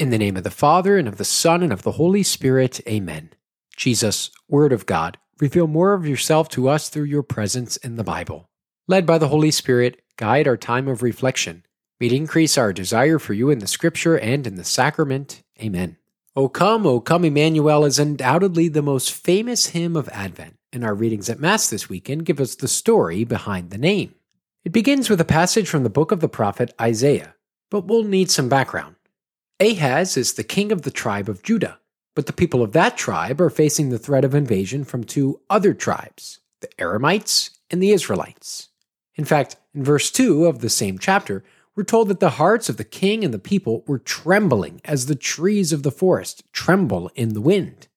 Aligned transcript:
In 0.00 0.08
the 0.08 0.16
name 0.16 0.38
of 0.38 0.44
the 0.44 0.50
Father, 0.50 0.96
and 0.96 1.06
of 1.06 1.18
the 1.18 1.26
Son, 1.26 1.62
and 1.62 1.74
of 1.74 1.82
the 1.82 1.92
Holy 1.92 2.22
Spirit, 2.22 2.80
amen. 2.88 3.34
Jesus, 3.76 4.30
Word 4.48 4.72
of 4.72 4.86
God, 4.86 5.18
reveal 5.38 5.66
more 5.66 5.92
of 5.92 6.06
yourself 6.06 6.48
to 6.48 6.70
us 6.70 6.88
through 6.88 7.04
your 7.04 7.22
presence 7.22 7.76
in 7.76 7.96
the 7.96 8.02
Bible. 8.02 8.48
Led 8.88 9.04
by 9.04 9.18
the 9.18 9.28
Holy 9.28 9.50
Spirit, 9.50 10.00
guide 10.16 10.48
our 10.48 10.56
time 10.56 10.88
of 10.88 11.02
reflection. 11.02 11.66
May 12.00 12.06
increase 12.06 12.56
our 12.56 12.72
desire 12.72 13.18
for 13.18 13.34
you 13.34 13.50
in 13.50 13.58
the 13.58 13.66
Scripture 13.66 14.18
and 14.18 14.46
in 14.46 14.54
the 14.54 14.64
sacrament. 14.64 15.42
Amen. 15.60 15.98
O 16.34 16.48
come, 16.48 16.86
O 16.86 16.98
come, 16.98 17.26
Emmanuel 17.26 17.84
is 17.84 17.98
undoubtedly 17.98 18.68
the 18.68 18.80
most 18.80 19.12
famous 19.12 19.66
hymn 19.66 19.96
of 19.96 20.08
Advent, 20.14 20.56
and 20.72 20.82
our 20.82 20.94
readings 20.94 21.28
at 21.28 21.40
Mass 21.40 21.68
this 21.68 21.90
weekend 21.90 22.24
give 22.24 22.40
us 22.40 22.54
the 22.54 22.68
story 22.68 23.22
behind 23.24 23.68
the 23.68 23.76
name. 23.76 24.14
It 24.64 24.72
begins 24.72 25.10
with 25.10 25.20
a 25.20 25.26
passage 25.26 25.68
from 25.68 25.82
the 25.82 25.90
book 25.90 26.10
of 26.10 26.20
the 26.20 26.26
prophet 26.26 26.72
Isaiah, 26.80 27.34
but 27.70 27.84
we'll 27.84 28.04
need 28.04 28.30
some 28.30 28.48
background. 28.48 28.96
Ahaz 29.60 30.16
is 30.16 30.32
the 30.32 30.42
king 30.42 30.72
of 30.72 30.82
the 30.82 30.90
tribe 30.90 31.28
of 31.28 31.42
Judah, 31.42 31.78
but 32.16 32.24
the 32.24 32.32
people 32.32 32.62
of 32.62 32.72
that 32.72 32.96
tribe 32.96 33.42
are 33.42 33.50
facing 33.50 33.90
the 33.90 33.98
threat 33.98 34.24
of 34.24 34.34
invasion 34.34 34.84
from 34.84 35.04
two 35.04 35.40
other 35.50 35.74
tribes, 35.74 36.40
the 36.62 36.68
Aramites 36.78 37.50
and 37.70 37.82
the 37.82 37.90
Israelites. 37.90 38.70
In 39.16 39.26
fact, 39.26 39.56
in 39.74 39.84
verse 39.84 40.10
2 40.10 40.46
of 40.46 40.60
the 40.60 40.70
same 40.70 40.98
chapter, 40.98 41.44
we're 41.76 41.84
told 41.84 42.08
that 42.08 42.20
the 42.20 42.30
hearts 42.30 42.70
of 42.70 42.78
the 42.78 42.84
king 42.84 43.22
and 43.22 43.34
the 43.34 43.38
people 43.38 43.84
were 43.86 43.98
trembling 43.98 44.80
as 44.86 45.06
the 45.06 45.14
trees 45.14 45.74
of 45.74 45.82
the 45.82 45.90
forest 45.90 46.42
tremble 46.52 47.10
in 47.14 47.34
the 47.34 47.40
wind. 47.42 47.88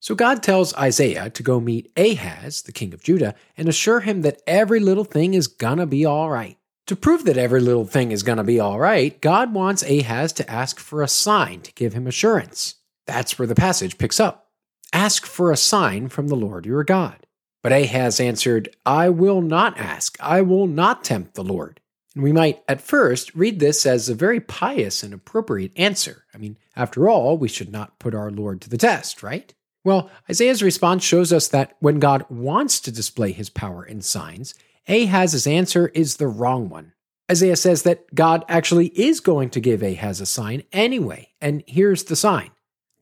So 0.00 0.14
God 0.14 0.42
tells 0.42 0.74
Isaiah 0.74 1.28
to 1.28 1.42
go 1.42 1.60
meet 1.60 1.92
Ahaz, 1.98 2.62
the 2.62 2.72
king 2.72 2.94
of 2.94 3.02
Judah, 3.02 3.34
and 3.58 3.68
assure 3.68 4.00
him 4.00 4.22
that 4.22 4.40
every 4.46 4.80
little 4.80 5.04
thing 5.04 5.34
is 5.34 5.48
gonna 5.48 5.86
be 5.86 6.06
all 6.06 6.30
right. 6.30 6.56
To 6.90 6.96
prove 6.96 7.24
that 7.26 7.38
every 7.38 7.60
little 7.60 7.84
thing 7.84 8.10
is 8.10 8.24
going 8.24 8.38
to 8.38 8.42
be 8.42 8.58
all 8.58 8.80
right, 8.80 9.20
God 9.20 9.54
wants 9.54 9.84
Ahaz 9.84 10.32
to 10.32 10.50
ask 10.50 10.80
for 10.80 11.02
a 11.02 11.06
sign 11.06 11.60
to 11.60 11.72
give 11.74 11.92
him 11.92 12.08
assurance. 12.08 12.74
That's 13.06 13.38
where 13.38 13.46
the 13.46 13.54
passage 13.54 13.96
picks 13.96 14.18
up. 14.18 14.48
Ask 14.92 15.24
for 15.24 15.52
a 15.52 15.56
sign 15.56 16.08
from 16.08 16.26
the 16.26 16.34
Lord 16.34 16.66
your 16.66 16.82
God. 16.82 17.28
But 17.62 17.70
Ahaz 17.70 18.18
answered, 18.18 18.74
I 18.84 19.08
will 19.08 19.40
not 19.40 19.78
ask. 19.78 20.16
I 20.18 20.42
will 20.42 20.66
not 20.66 21.04
tempt 21.04 21.34
the 21.34 21.44
Lord. 21.44 21.78
And 22.16 22.24
we 22.24 22.32
might 22.32 22.64
at 22.66 22.80
first 22.80 23.32
read 23.36 23.60
this 23.60 23.86
as 23.86 24.08
a 24.08 24.14
very 24.16 24.40
pious 24.40 25.04
and 25.04 25.14
appropriate 25.14 25.70
answer. 25.76 26.24
I 26.34 26.38
mean, 26.38 26.56
after 26.74 27.08
all, 27.08 27.38
we 27.38 27.46
should 27.46 27.70
not 27.70 28.00
put 28.00 28.16
our 28.16 28.32
Lord 28.32 28.60
to 28.62 28.68
the 28.68 28.76
test, 28.76 29.22
right? 29.22 29.54
Well, 29.84 30.10
Isaiah's 30.28 30.60
response 30.60 31.04
shows 31.04 31.32
us 31.32 31.46
that 31.46 31.76
when 31.78 32.00
God 32.00 32.26
wants 32.28 32.80
to 32.80 32.90
display 32.90 33.30
his 33.30 33.48
power 33.48 33.84
in 33.84 34.00
signs, 34.00 34.56
Ahaz's 34.90 35.46
answer 35.46 35.86
is 35.94 36.16
the 36.16 36.26
wrong 36.26 36.68
one. 36.68 36.92
Isaiah 37.30 37.54
says 37.54 37.84
that 37.84 38.12
God 38.12 38.44
actually 38.48 38.88
is 38.88 39.20
going 39.20 39.50
to 39.50 39.60
give 39.60 39.84
Ahaz 39.84 40.20
a 40.20 40.26
sign 40.26 40.64
anyway, 40.72 41.28
and 41.40 41.62
here's 41.68 42.04
the 42.04 42.16
sign 42.16 42.50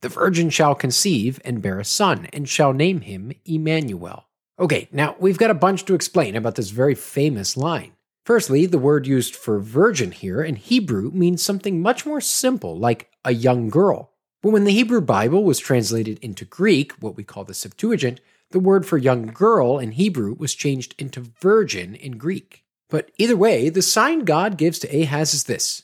The 0.01 0.09
virgin 0.09 0.51
shall 0.51 0.75
conceive 0.75 1.41
and 1.43 1.63
bear 1.63 1.79
a 1.79 1.85
son, 1.85 2.27
and 2.31 2.47
shall 2.47 2.73
name 2.73 3.01
him 3.01 3.31
Emmanuel. 3.43 4.27
Okay, 4.59 4.87
now 4.91 5.15
we've 5.19 5.39
got 5.39 5.49
a 5.49 5.55
bunch 5.55 5.83
to 5.85 5.95
explain 5.95 6.35
about 6.35 6.53
this 6.53 6.69
very 6.69 6.93
famous 6.93 7.57
line. 7.57 7.93
Firstly, 8.23 8.67
the 8.67 8.77
word 8.77 9.07
used 9.07 9.35
for 9.35 9.59
virgin 9.59 10.11
here 10.11 10.43
in 10.43 10.57
Hebrew 10.57 11.09
means 11.09 11.41
something 11.41 11.81
much 11.81 12.05
more 12.05 12.21
simple, 12.21 12.77
like 12.77 13.09
a 13.25 13.33
young 13.33 13.67
girl. 13.67 14.11
But 14.43 14.51
when 14.51 14.65
the 14.65 14.73
Hebrew 14.73 15.01
Bible 15.01 15.43
was 15.43 15.57
translated 15.57 16.19
into 16.19 16.45
Greek, 16.45 16.91
what 16.99 17.17
we 17.17 17.23
call 17.23 17.45
the 17.45 17.55
Septuagint, 17.55 18.21
the 18.51 18.59
word 18.59 18.85
for 18.85 18.97
young 18.97 19.27
girl 19.27 19.79
in 19.79 19.91
Hebrew 19.91 20.35
was 20.37 20.55
changed 20.55 20.95
into 20.97 21.21
virgin 21.41 21.95
in 21.95 22.17
Greek. 22.17 22.63
But 22.89 23.11
either 23.17 23.37
way, 23.37 23.69
the 23.69 23.81
sign 23.81 24.25
God 24.25 24.57
gives 24.57 24.79
to 24.79 25.01
Ahaz 25.01 25.33
is 25.33 25.43
this. 25.43 25.83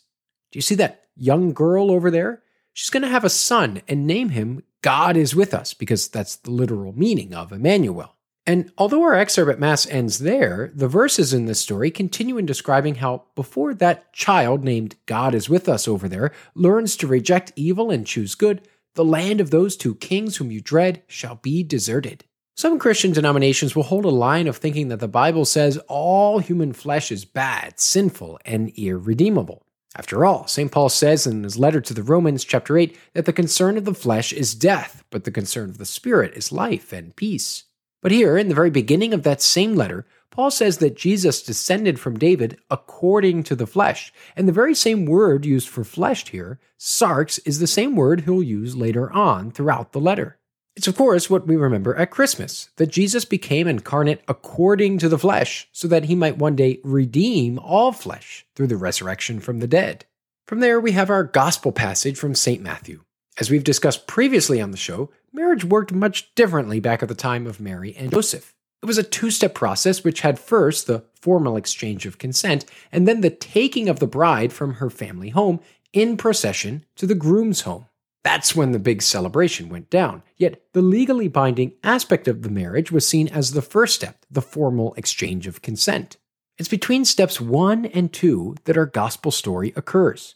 Do 0.51 0.57
you 0.57 0.61
see 0.61 0.75
that 0.75 1.03
young 1.15 1.53
girl 1.53 1.91
over 1.91 2.09
there? 2.09 2.41
She's 2.73 2.89
going 2.89 3.03
to 3.03 3.09
have 3.09 3.23
a 3.23 3.29
son 3.29 3.81
and 3.87 4.07
name 4.07 4.29
him 4.29 4.63
God 4.81 5.17
is 5.17 5.35
with 5.35 5.53
us, 5.53 5.73
because 5.73 6.07
that's 6.07 6.35
the 6.35 6.51
literal 6.51 6.93
meaning 6.93 7.33
of 7.33 7.51
Emmanuel. 7.51 8.15
And 8.45 8.71
although 8.77 9.01
our 9.01 9.15
excerpt 9.15 9.51
at 9.51 9.59
Mass 9.59 9.87
ends 9.87 10.19
there, 10.19 10.71
the 10.75 10.87
verses 10.87 11.33
in 11.33 11.45
this 11.45 11.59
story 11.59 11.89
continue 11.89 12.37
in 12.37 12.45
describing 12.45 12.95
how, 12.95 13.23
before 13.35 13.73
that 13.73 14.13
child 14.13 14.63
named 14.63 14.95
God 15.07 15.33
is 15.33 15.49
with 15.49 15.67
us 15.67 15.87
over 15.87 16.07
there 16.07 16.31
learns 16.53 16.95
to 16.97 17.07
reject 17.07 17.53
evil 17.55 17.89
and 17.89 18.05
choose 18.05 18.35
good, 18.35 18.67
the 18.93 19.03
land 19.03 19.41
of 19.41 19.49
those 19.49 19.75
two 19.75 19.95
kings 19.95 20.37
whom 20.37 20.51
you 20.51 20.61
dread 20.61 21.01
shall 21.07 21.35
be 21.35 21.63
deserted. 21.63 22.25
Some 22.57 22.79
Christian 22.79 23.11
denominations 23.11 23.75
will 23.75 23.83
hold 23.83 24.05
a 24.05 24.09
line 24.09 24.47
of 24.47 24.55
thinking 24.55 24.87
that 24.87 25.01
the 25.01 25.09
Bible 25.09 25.43
says 25.43 25.77
all 25.89 26.39
human 26.39 26.71
flesh 26.71 27.11
is 27.11 27.25
bad, 27.25 27.81
sinful, 27.81 28.39
and 28.45 28.69
irredeemable. 28.77 29.65
After 29.93 30.23
all, 30.23 30.47
St. 30.47 30.71
Paul 30.71 30.87
says 30.87 31.27
in 31.27 31.43
his 31.43 31.59
letter 31.59 31.81
to 31.81 31.93
the 31.93 32.01
Romans, 32.01 32.45
chapter 32.45 32.77
8, 32.77 32.97
that 33.13 33.25
the 33.25 33.33
concern 33.33 33.75
of 33.77 33.83
the 33.83 33.93
flesh 33.93 34.31
is 34.31 34.55
death, 34.55 35.03
but 35.09 35.25
the 35.25 35.31
concern 35.31 35.69
of 35.69 35.79
the 35.79 35.85
Spirit 35.85 36.33
is 36.33 36.53
life 36.53 36.93
and 36.93 37.13
peace. 37.17 37.65
But 38.01 38.13
here, 38.13 38.37
in 38.37 38.47
the 38.47 38.55
very 38.55 38.69
beginning 38.69 39.13
of 39.13 39.23
that 39.23 39.41
same 39.41 39.75
letter, 39.75 40.05
Paul 40.31 40.49
says 40.49 40.77
that 40.77 40.95
Jesus 40.95 41.43
descended 41.43 41.99
from 41.99 42.17
David 42.17 42.57
according 42.71 43.43
to 43.43 43.55
the 43.55 43.67
flesh. 43.67 44.13
And 44.33 44.47
the 44.47 44.53
very 44.53 44.75
same 44.75 45.05
word 45.05 45.45
used 45.45 45.67
for 45.67 45.83
flesh 45.83 46.29
here, 46.29 46.61
sarx, 46.79 47.37
is 47.45 47.59
the 47.59 47.67
same 47.67 47.97
word 47.97 48.21
he'll 48.21 48.41
use 48.41 48.77
later 48.77 49.11
on 49.11 49.51
throughout 49.51 49.91
the 49.91 49.99
letter. 49.99 50.37
It's, 50.75 50.87
of 50.87 50.97
course, 50.97 51.29
what 51.29 51.47
we 51.47 51.55
remember 51.55 51.95
at 51.95 52.11
Christmas 52.11 52.69
that 52.75 52.87
Jesus 52.87 53.23
became 53.23 53.67
incarnate 53.67 54.21
according 54.27 54.97
to 54.99 55.07
the 55.07 55.17
flesh, 55.17 55.69
so 55.71 55.87
that 55.87 56.05
he 56.05 56.15
might 56.15 56.37
one 56.37 56.55
day 56.55 56.79
redeem 56.83 57.59
all 57.59 57.93
flesh 57.93 58.45
through 58.55 58.67
the 58.67 58.75
resurrection 58.75 59.39
from 59.39 59.59
the 59.59 59.67
dead. 59.67 60.05
From 60.47 60.59
there, 60.59 60.79
we 60.79 60.91
have 60.91 61.09
our 61.09 61.23
gospel 61.23 61.71
passage 61.71 62.17
from 62.17 62.35
St. 62.35 62.61
Matthew. 62.61 63.03
As 63.37 63.49
we've 63.49 63.63
discussed 63.63 64.05
previously 64.05 64.61
on 64.61 64.71
the 64.71 64.77
show, 64.77 65.11
marriage 65.33 65.63
worked 65.63 65.93
much 65.93 66.33
differently 66.35 66.79
back 66.79 67.01
at 67.01 67.09
the 67.09 67.15
time 67.15 67.47
of 67.47 67.59
Mary 67.59 67.95
and 67.97 68.11
Joseph. 68.11 68.53
It 68.83 68.85
was 68.85 68.97
a 68.97 69.03
two 69.03 69.31
step 69.31 69.55
process 69.55 70.03
which 70.03 70.21
had 70.21 70.37
first 70.37 70.87
the 70.87 71.03
formal 71.19 71.57
exchange 71.57 72.05
of 72.05 72.17
consent 72.17 72.65
and 72.91 73.07
then 73.07 73.21
the 73.21 73.29
taking 73.29 73.89
of 73.89 73.99
the 73.99 74.07
bride 74.07 74.53
from 74.53 74.75
her 74.75 74.89
family 74.89 75.29
home 75.29 75.59
in 75.91 76.17
procession 76.17 76.85
to 76.97 77.07
the 77.07 77.15
groom's 77.15 77.61
home. 77.61 77.87
That's 78.25 78.55
when 78.55 78.71
the 78.71 78.79
big 78.79 79.03
celebration 79.03 79.69
went 79.69 79.91
down. 79.91 80.23
Yet 80.35 80.63
the 80.73 80.81
legally 80.81 81.27
binding 81.27 81.73
aspect 81.83 82.27
of 82.27 82.41
the 82.41 82.49
marriage 82.49 82.91
was 82.91 83.07
seen 83.07 83.27
as 83.27 83.51
the 83.51 83.61
first 83.61 83.93
step, 83.93 84.25
the 84.31 84.41
formal 84.41 84.95
exchange 84.95 85.45
of 85.45 85.61
consent. 85.61 86.17
It's 86.57 86.67
between 86.67 87.05
steps 87.05 87.39
one 87.39 87.85
and 87.85 88.11
two 88.11 88.55
that 88.63 88.77
our 88.79 88.87
gospel 88.87 89.29
story 89.29 89.73
occurs. 89.75 90.33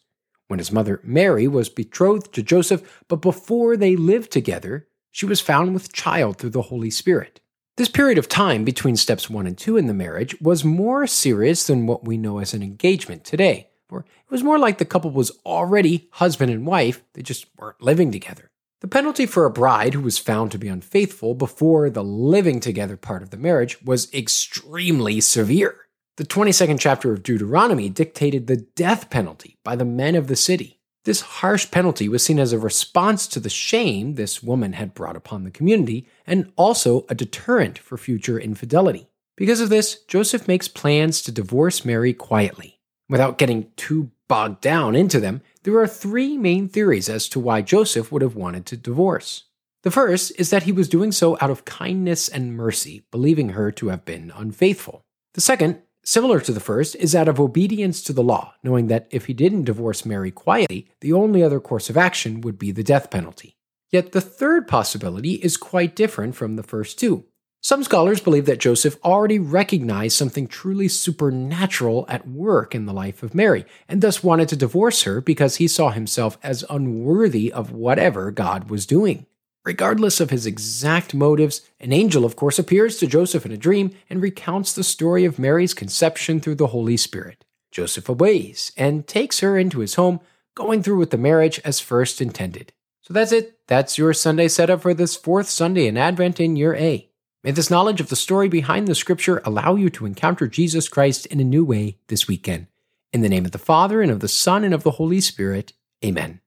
When 0.50 0.60
his 0.60 0.72
mother 0.72 1.02
Mary 1.04 1.48
was 1.48 1.68
betrothed 1.68 2.32
to 2.34 2.44
Joseph, 2.44 3.04
but 3.08 3.24
before 3.24 3.76
they 3.76 3.96
lived 3.96 4.32
together, 4.32 4.88
she 5.12 5.26
was 5.26 5.42
found 5.42 5.74
with 5.74 5.92
child 5.92 6.38
through 6.38 6.52
the 6.52 6.62
Holy 6.62 6.92
Spirit. 6.92 7.42
This 7.76 7.90
period 7.90 8.20
of 8.20 8.30
time 8.30 8.64
between 8.64 8.98
steps 8.98 9.32
one 9.32 9.48
and 9.48 9.58
two 9.58 9.78
in 9.78 9.88
the 9.88 9.96
marriage 9.96 10.40
was 10.40 10.64
more 10.64 11.08
serious 11.08 11.66
than 11.66 11.88
what 11.88 12.06
we 12.06 12.20
know 12.20 12.38
as 12.38 12.54
an 12.54 12.62
engagement 12.62 13.24
today 13.24 13.69
or 13.90 14.02
it 14.02 14.32
was 14.32 14.44
more 14.44 14.60
like 14.60 14.78
the 14.78 14.86
couple 14.86 15.12
was 15.12 15.32
already 15.46 16.08
husband 16.14 16.52
and 16.52 16.66
wife, 16.66 17.04
they 17.14 17.22
just 17.22 17.46
weren't 17.58 17.82
living 17.82 18.12
together. 18.12 18.52
The 18.82 18.88
penalty 18.88 19.26
for 19.26 19.46
a 19.46 19.52
bride 19.52 19.94
who 19.94 20.02
was 20.02 20.18
found 20.18 20.52
to 20.52 20.58
be 20.58 20.70
unfaithful 20.70 21.34
before 21.34 21.90
the 21.90 22.04
living 22.04 22.62
together 22.62 22.96
part 22.96 23.22
of 23.22 23.30
the 23.30 23.38
marriage 23.38 23.82
was 23.84 24.14
extremely 24.14 25.20
severe. 25.20 25.76
The 26.16 26.24
22nd 26.24 26.80
chapter 26.80 27.12
of 27.12 27.24
Deuteronomy 27.24 27.90
dictated 27.90 28.48
the 28.48 28.58
death 28.58 29.10
penalty 29.10 29.58
by 29.64 29.76
the 29.76 29.86
men 29.86 30.16
of 30.16 30.28
the 30.28 30.36
city. 30.36 30.80
This 31.06 31.22
harsh 31.22 31.72
penalty 31.72 32.08
was 32.08 32.24
seen 32.24 32.40
as 32.40 32.54
a 32.54 32.60
response 32.60 33.28
to 33.28 33.40
the 33.40 33.50
shame 33.50 34.16
this 34.16 34.44
woman 34.44 34.74
had 34.74 34.94
brought 34.94 35.16
upon 35.16 35.44
the 35.44 35.52
community 35.52 36.08
and 36.28 36.52
also 36.56 37.06
a 37.10 37.16
deterrent 37.16 37.78
for 37.78 37.98
future 37.98 38.40
infidelity. 38.40 39.08
Because 39.36 39.62
of 39.62 39.70
this, 39.70 40.04
Joseph 40.04 40.48
makes 40.48 40.68
plans 40.68 41.22
to 41.22 41.32
divorce 41.32 41.86
Mary 41.86 42.14
quietly. 42.14 42.79
Without 43.10 43.40
getting 43.40 43.72
too 43.76 44.12
bogged 44.28 44.62
down 44.62 44.96
into 44.96 45.20
them, 45.20 45.42
there 45.64 45.78
are 45.80 45.88
three 45.88 46.38
main 46.38 46.70
theories 46.70 47.10
as 47.10 47.28
to 47.30 47.40
why 47.40 47.62
Joseph 47.62 48.12
would 48.12 48.22
have 48.22 48.36
wanted 48.36 48.66
to 48.68 48.78
divorce. 48.78 49.46
The 49.82 49.92
first 49.92 50.32
is 50.38 50.52
that 50.52 50.64
he 50.64 50.72
was 50.72 50.88
doing 50.88 51.12
so 51.12 51.38
out 51.42 51.50
of 51.50 51.66
kindness 51.66 52.30
and 52.30 52.56
mercy, 52.56 53.04
believing 53.12 53.50
her 53.50 53.72
to 53.72 53.88
have 53.88 54.06
been 54.06 54.32
unfaithful. 54.36 55.02
The 55.34 55.42
second, 55.42 55.82
similar 56.04 56.40
to 56.42 56.52
the 56.52 56.60
first, 56.60 56.96
is 56.98 57.16
out 57.16 57.28
of 57.28 57.40
obedience 57.40 58.04
to 58.04 58.14
the 58.14 58.24
law, 58.24 58.54
knowing 58.64 58.88
that 58.88 59.08
if 59.10 59.26
he 59.26 59.34
didn't 59.34 59.64
divorce 59.64 60.06
Mary 60.06 60.32
quietly, 60.32 60.90
the 61.02 61.14
only 61.14 61.42
other 61.42 61.60
course 61.60 61.90
of 61.90 61.98
action 61.98 62.42
would 62.42 62.60
be 62.60 62.72
the 62.72 62.84
death 62.84 63.10
penalty. 63.10 63.56
Yet 63.90 64.12
the 64.12 64.22
third 64.22 64.68
possibility 64.68 65.34
is 65.36 65.58
quite 65.58 65.96
different 65.96 66.36
from 66.36 66.58
the 66.58 66.64
first 66.64 67.00
two. 67.00 67.26
Some 67.62 67.84
scholars 67.84 68.22
believe 68.22 68.46
that 68.46 68.60
Joseph 68.60 68.98
already 69.04 69.38
recognized 69.38 70.16
something 70.16 70.48
truly 70.48 70.88
supernatural 70.88 72.06
at 72.08 72.26
work 72.26 72.74
in 72.74 72.86
the 72.86 72.94
life 72.94 73.22
of 73.22 73.36
Mary, 73.36 73.66
and 73.90 74.02
thus 74.02 74.24
wanted 74.24 74.48
to 74.50 74.56
divorce 74.56 75.04
her 75.04 75.20
because 75.20 75.58
he 75.58 75.68
saw 75.68 75.90
himself 75.90 76.38
as 76.42 76.64
unworthy 76.70 77.52
of 77.52 77.72
whatever 77.74 78.32
God 78.32 78.70
was 78.70 78.86
doing. 78.86 79.26
Regardless 79.66 80.22
of 80.22 80.30
his 80.30 80.46
exact 80.46 81.14
motives, 81.14 81.70
an 81.82 81.92
angel, 81.92 82.24
of 82.24 82.38
course, 82.38 82.60
appears 82.60 82.98
to 82.98 83.08
Joseph 83.08 83.46
in 83.46 83.52
a 83.52 83.58
dream 83.58 83.92
and 84.10 84.22
recounts 84.22 84.72
the 84.72 84.84
story 84.84 85.26
of 85.26 85.38
Mary's 85.38 85.74
conception 85.74 86.40
through 86.40 86.56
the 86.56 86.68
Holy 86.68 86.96
Spirit. 86.96 87.44
Joseph 87.72 88.10
obeys 88.10 88.72
and 88.78 89.06
takes 89.06 89.42
her 89.42 89.58
into 89.58 89.80
his 89.80 89.96
home, 89.96 90.22
going 90.56 90.82
through 90.82 90.98
with 90.98 91.10
the 91.10 91.18
marriage 91.18 91.60
as 91.66 91.82
first 91.82 92.22
intended. 92.22 92.72
So 93.02 93.14
that's 93.14 93.34
it. 93.34 93.60
That's 93.68 93.98
your 93.98 94.14
Sunday 94.14 94.48
setup 94.48 94.82
for 94.82 94.94
this 94.94 95.18
fourth 95.18 95.50
Sunday 95.50 95.88
in 95.88 95.98
Advent 95.98 96.40
in 96.40 96.56
year 96.56 96.74
A. 96.74 97.09
May 97.42 97.52
this 97.52 97.70
knowledge 97.70 98.02
of 98.02 98.10
the 98.10 98.18
story 98.18 98.50
behind 98.50 98.86
the 98.88 98.96
scripture 98.96 99.42
allow 99.46 99.76
you 99.76 99.90
to 99.92 100.06
encounter 100.06 100.46
Jesus 100.46 100.90
Christ 100.90 101.26
in 101.28 101.40
a 101.40 101.46
new 101.46 101.64
way 101.64 101.98
this 102.08 102.28
weekend. 102.28 102.68
In 103.14 103.22
the 103.22 103.30
name 103.30 103.46
of 103.46 103.52
the 103.52 103.58
Father, 103.58 104.02
and 104.02 104.12
of 104.12 104.20
the 104.20 104.28
Son, 104.28 104.66
and 104.66 104.74
of 104.74 104.84
the 104.84 104.92
Holy 104.92 105.22
Spirit, 105.22 105.72
amen. 106.04 106.42